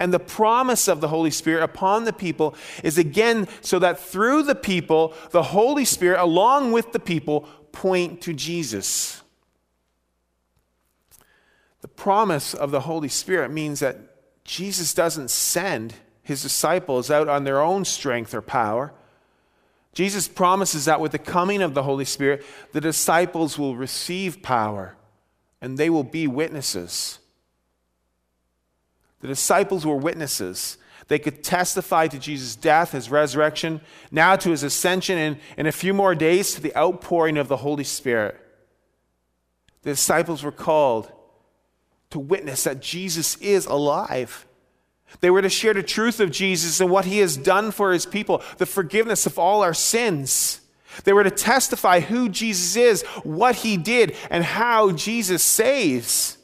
And 0.01 0.13
the 0.13 0.21
promise 0.21 0.89
of 0.89 1.01
the 1.01 1.09
Holy 1.09 1.31
Spirit 1.31 1.63
upon 1.63 2.05
the 2.05 2.13
people 2.13 2.55
is 2.83 2.99
again 2.99 3.49
so 3.61 3.79
that 3.79 3.99
through 3.99 4.43
the 4.43 4.55
people, 4.55 5.15
the 5.31 5.43
Holy 5.43 5.85
Spirit, 5.85 6.21
along 6.21 6.73
with 6.73 6.93
the 6.93 7.01
people, 7.01 7.49
point 7.73 8.21
to 8.23 8.33
Jesus. 8.33 9.23
The 11.81 11.89
promise 11.89 12.55
of 12.55 12.71
the 12.71 12.81
Holy 12.81 13.09
Spirit 13.09 13.51
means 13.51 13.81
that 13.81 13.99
Jesus 14.45 14.95
doesn't 14.95 15.31
send 15.31 15.95
his 16.23 16.43
disciples 16.43 17.11
out 17.11 17.29
on 17.29 17.45
their 17.45 17.61
own 17.61 17.85
strength 17.85 18.35
or 18.35 18.43
power. 18.43 18.93
Jesus 19.95 20.27
promises 20.27 20.85
that 20.85 21.01
with 21.01 21.13
the 21.13 21.19
coming 21.19 21.63
of 21.63 21.75
the 21.75 21.85
Holy 21.85 22.05
Spirit, 22.05 22.45
the 22.73 22.81
disciples 22.81 23.59
will 23.59 23.77
receive 23.77 24.43
power 24.43 24.97
and 25.61 25.79
they 25.79 25.89
will 25.89 26.05
be 26.05 26.27
witnesses. 26.27 27.21
The 29.21 29.29
disciples 29.29 29.87
were 29.87 29.97
witnesses. 29.97 30.77
They 31.09 31.19
could 31.19 31.45
testify 31.45 32.09
to 32.09 32.19
Jesus' 32.19 32.57
death, 32.57 32.93
his 32.93 33.11
resurrection, 33.11 33.81
now 34.11 34.37
to 34.37 34.51
his 34.51 34.63
ascension, 34.63 35.17
and 35.17 35.39
in 35.57 35.67
a 35.67 35.73
few 35.73 35.95
more 35.95 36.15
days 36.15 36.55
to 36.55 36.61
the 36.61 36.77
outpouring 36.77 37.39
of 37.39 37.49
the 37.49 37.59
Holy 37.59 37.85
Spirit. 37.85 38.41
The 39.83 39.91
disciples 39.91 40.43
were 40.43 40.53
called 40.53 41.11
to 42.11 42.19
witness 42.19 42.65
that 42.65 42.81
Jesus 42.81 43.37
is 43.37 43.67
alive. 43.67 44.47
They 45.21 45.31
were 45.31 45.43
to 45.43 45.49
share 45.49 45.75
the 45.75 45.83
truth 45.83 46.21
of 46.21 46.31
Jesus 46.31 46.81
and 46.81 46.91
what 46.91 47.05
he 47.05 47.19
has 47.19 47.37
done 47.37 47.71
for 47.71 47.93
his 47.93 48.07
people, 48.07 48.43
the 48.59 48.67
forgiveness 48.67 49.27
of 49.27 49.39
all 49.39 49.63
our 49.63 49.75
sins. 49.75 50.61
They 51.05 51.13
were 51.13 51.25
to 51.25 51.31
testify 51.31 52.01
who 52.01 52.29
Jesus 52.29 52.77
is, 52.77 53.03
what 53.23 53.57
he 53.57 53.77
did, 53.77 54.17
and 54.31 54.45
how 54.45 54.93
Jesus 54.93 55.43
saves. 55.43 56.39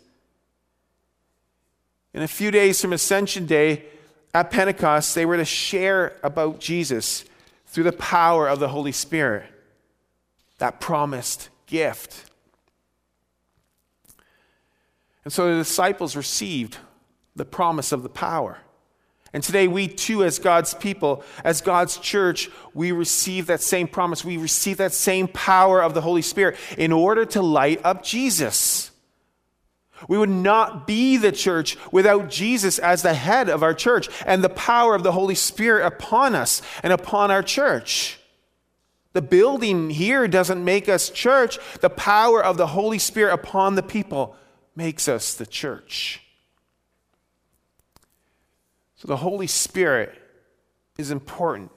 In 2.12 2.22
a 2.22 2.28
few 2.28 2.50
days 2.50 2.80
from 2.80 2.92
Ascension 2.92 3.46
Day, 3.46 3.84
at 4.34 4.50
Pentecost, 4.50 5.14
they 5.14 5.26
were 5.26 5.36
to 5.36 5.44
share 5.44 6.16
about 6.22 6.60
Jesus 6.60 7.24
through 7.66 7.84
the 7.84 7.92
power 7.92 8.48
of 8.48 8.58
the 8.58 8.68
Holy 8.68 8.92
Spirit, 8.92 9.44
that 10.58 10.80
promised 10.80 11.48
gift. 11.66 12.30
And 15.24 15.32
so 15.32 15.48
the 15.48 15.58
disciples 15.62 16.16
received 16.16 16.78
the 17.36 17.44
promise 17.44 17.92
of 17.92 18.02
the 18.02 18.08
power. 18.08 18.58
And 19.32 19.42
today, 19.42 19.68
we 19.68 19.86
too, 19.86 20.24
as 20.24 20.40
God's 20.40 20.74
people, 20.74 21.22
as 21.44 21.60
God's 21.60 21.98
church, 21.98 22.50
we 22.74 22.90
receive 22.90 23.46
that 23.46 23.60
same 23.60 23.86
promise. 23.86 24.24
We 24.24 24.36
receive 24.36 24.78
that 24.78 24.92
same 24.92 25.28
power 25.28 25.80
of 25.80 25.94
the 25.94 26.00
Holy 26.00 26.22
Spirit 26.22 26.58
in 26.76 26.92
order 26.92 27.24
to 27.26 27.42
light 27.42 27.80
up 27.84 28.02
Jesus. 28.02 28.90
We 30.08 30.18
would 30.18 30.30
not 30.30 30.86
be 30.86 31.16
the 31.16 31.30
church 31.30 31.76
without 31.92 32.28
Jesus 32.28 32.78
as 32.78 33.02
the 33.02 33.14
head 33.14 33.48
of 33.48 33.62
our 33.62 33.74
church 33.74 34.08
and 34.26 34.42
the 34.42 34.48
power 34.48 34.94
of 34.94 35.02
the 35.02 35.12
Holy 35.12 35.34
Spirit 35.34 35.86
upon 35.86 36.34
us 36.34 36.62
and 36.82 36.92
upon 36.92 37.30
our 37.30 37.42
church. 37.42 38.18
The 39.12 39.22
building 39.22 39.90
here 39.90 40.26
doesn't 40.26 40.64
make 40.64 40.88
us 40.88 41.10
church. 41.10 41.58
The 41.80 41.90
power 41.90 42.42
of 42.42 42.56
the 42.56 42.68
Holy 42.68 42.98
Spirit 42.98 43.34
upon 43.34 43.74
the 43.74 43.82
people 43.82 44.36
makes 44.74 45.08
us 45.08 45.34
the 45.34 45.46
church. 45.46 46.22
So 49.00 49.08
the 49.08 49.16
Holy 49.16 49.46
Spirit 49.46 50.14
is 50.98 51.10
important 51.10 51.70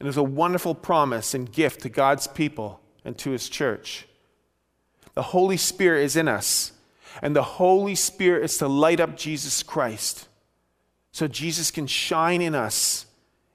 and 0.00 0.08
is 0.08 0.16
a 0.16 0.22
wonderful 0.24 0.74
promise 0.74 1.32
and 1.32 1.50
gift 1.50 1.82
to 1.82 1.88
God's 1.88 2.26
people 2.26 2.80
and 3.04 3.16
to 3.18 3.30
his 3.30 3.48
church. 3.48 4.08
The 5.14 5.22
Holy 5.22 5.58
Spirit 5.58 6.02
is 6.02 6.16
in 6.16 6.26
us 6.26 6.72
and 7.22 7.36
the 7.36 7.42
Holy 7.44 7.94
Spirit 7.94 8.42
is 8.42 8.58
to 8.58 8.66
light 8.66 8.98
up 8.98 9.16
Jesus 9.16 9.62
Christ 9.62 10.26
so 11.12 11.28
Jesus 11.28 11.70
can 11.70 11.86
shine 11.86 12.42
in 12.42 12.56
us 12.56 13.06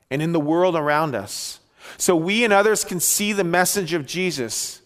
and 0.10 0.22
in 0.22 0.32
the 0.32 0.40
world 0.40 0.78
around 0.78 1.14
us. 1.14 1.60
So 1.98 2.16
we 2.16 2.46
and 2.46 2.54
others 2.54 2.86
can 2.86 3.02
see 3.02 3.34
the 3.34 3.44
message 3.44 3.92
of 3.92 4.06
Jesus. 4.06 4.82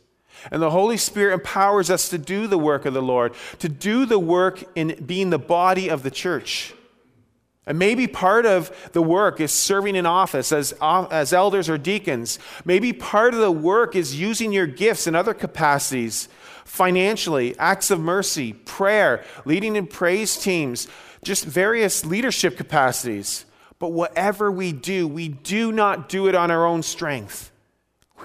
And 0.51 0.63
the 0.63 0.71
Holy 0.71 0.97
Spirit 0.97 1.35
empowers 1.35 1.91
us 1.91 2.09
to 2.09 2.17
do 2.17 2.47
the 2.47 2.57
work 2.57 2.85
of 2.85 2.95
the 2.95 3.03
Lord, 3.03 3.35
to 3.59 3.69
do 3.69 4.07
the 4.07 4.17
work 4.17 4.63
in 4.73 5.03
being 5.05 5.29
the 5.29 5.37
body 5.37 5.91
of 5.91 6.01
the 6.01 6.09
church. 6.09 6.73
And 7.67 7.79
maybe 7.79 8.05
part 8.05 8.45
of 8.45 8.89
the 8.91 9.01
work 9.01 9.39
is 9.39 9.51
serving 9.51 9.95
in 9.95 10.05
office 10.05 10.51
as, 10.51 10.73
as 10.81 11.33
elders 11.33 11.67
or 11.67 11.77
deacons. 11.77 12.37
Maybe 12.63 12.93
part 12.93 13.33
of 13.33 13.39
the 13.39 13.51
work 13.51 13.95
is 13.95 14.19
using 14.19 14.51
your 14.51 14.67
gifts 14.67 15.07
in 15.07 15.15
other 15.15 15.33
capacities 15.33 16.29
financially, 16.65 17.57
acts 17.57 17.89
of 17.91 17.99
mercy, 17.99 18.51
prayer, 18.51 19.23
leading 19.45 19.75
in 19.75 19.87
praise 19.87 20.35
teams, 20.35 20.87
just 21.23 21.45
various 21.45 22.05
leadership 22.05 22.57
capacities. 22.57 23.45
But 23.79 23.89
whatever 23.89 24.51
we 24.51 24.71
do, 24.71 25.07
we 25.07 25.29
do 25.29 25.71
not 25.71 26.09
do 26.09 26.27
it 26.27 26.35
on 26.35 26.51
our 26.51 26.65
own 26.65 26.83
strength. 26.83 27.51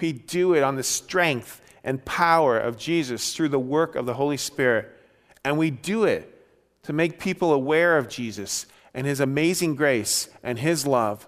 We 0.01 0.13
do 0.13 0.55
it 0.55 0.63
on 0.63 0.77
the 0.77 0.83
strength 0.83 1.61
and 1.85 2.05
power 2.05 2.59
of 2.59 2.79
Jesus 2.79 3.35
through 3.35 3.51
the 3.51 3.59
work 3.59 3.95
of 3.95 4.07
the 4.07 4.15
Holy 4.15 4.37
Spirit. 4.37 4.89
And 5.45 5.59
we 5.59 5.71
do 5.71 6.05
it 6.05 6.27
to 6.85 6.93
make 6.93 7.21
people 7.21 7.53
aware 7.53 7.99
of 7.99 8.09
Jesus 8.09 8.67
and 8.95 9.07
his 9.07 9.21
amazing 9.21 9.77
grace 9.77 10.29
and 10.43 10.59
his 10.59 10.87
love. 10.87 11.27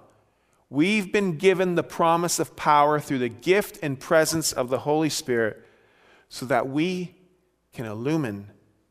We've 0.70 1.12
been 1.12 1.36
given 1.36 1.74
the 1.74 1.82
promise 1.82 2.38
of 2.38 2.56
power 2.56 2.98
through 2.98 3.18
the 3.18 3.28
gift 3.28 3.78
and 3.82 4.00
presence 4.00 4.52
of 4.52 4.70
the 4.70 4.80
Holy 4.80 5.10
Spirit 5.10 5.62
so 6.28 6.46
that 6.46 6.68
we 6.68 7.14
can 7.72 7.86
illumine 7.86 8.48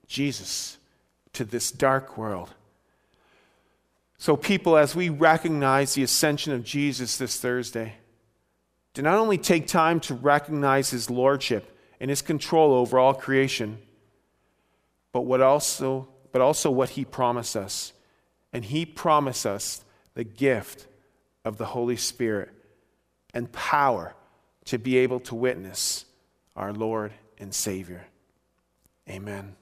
Jesus 0.08 0.78
to 1.34 1.44
this 1.44 1.72
dark 1.72 2.18
world. 2.18 2.54
So, 4.18 4.38
people, 4.38 4.78
as 4.78 4.96
we 4.96 5.10
recognize 5.10 5.96
the 5.96 6.04
ascension 6.04 6.54
of 6.54 6.64
Jesus 6.64 7.18
this 7.18 7.40
Thursday, 7.40 7.96
to 8.94 9.02
not 9.02 9.18
only 9.18 9.38
take 9.38 9.66
time 9.66 10.00
to 10.02 10.14
recognize 10.14 10.92
his 10.92 11.10
lordship 11.10 11.76
and 12.00 12.10
his 12.10 12.22
control 12.22 12.74
over 12.74 13.00
all 13.00 13.16
creation, 13.16 13.80
but 15.12 15.22
what 15.22 15.42
also, 15.42 16.08
but 16.32 16.42
also 16.42 16.70
what 16.70 16.90
he 16.90 17.06
promised 17.06 17.56
us. 17.56 17.94
And 18.54 18.66
he 18.66 18.86
promised 18.86 19.46
us 19.46 19.84
the 20.14 20.24
gift 20.24 20.88
of 21.46 21.58
the 21.58 21.66
Holy 21.66 21.96
Spirit 21.98 22.50
and 23.34 23.52
power 23.52 24.14
to 24.66 24.78
be 24.78 24.98
able 24.98 25.20
to 25.22 25.36
witness 25.36 26.06
our 26.56 26.74
Lord 26.74 27.14
and 27.40 27.54
Savior. 27.54 28.06
Amen. 29.10 29.56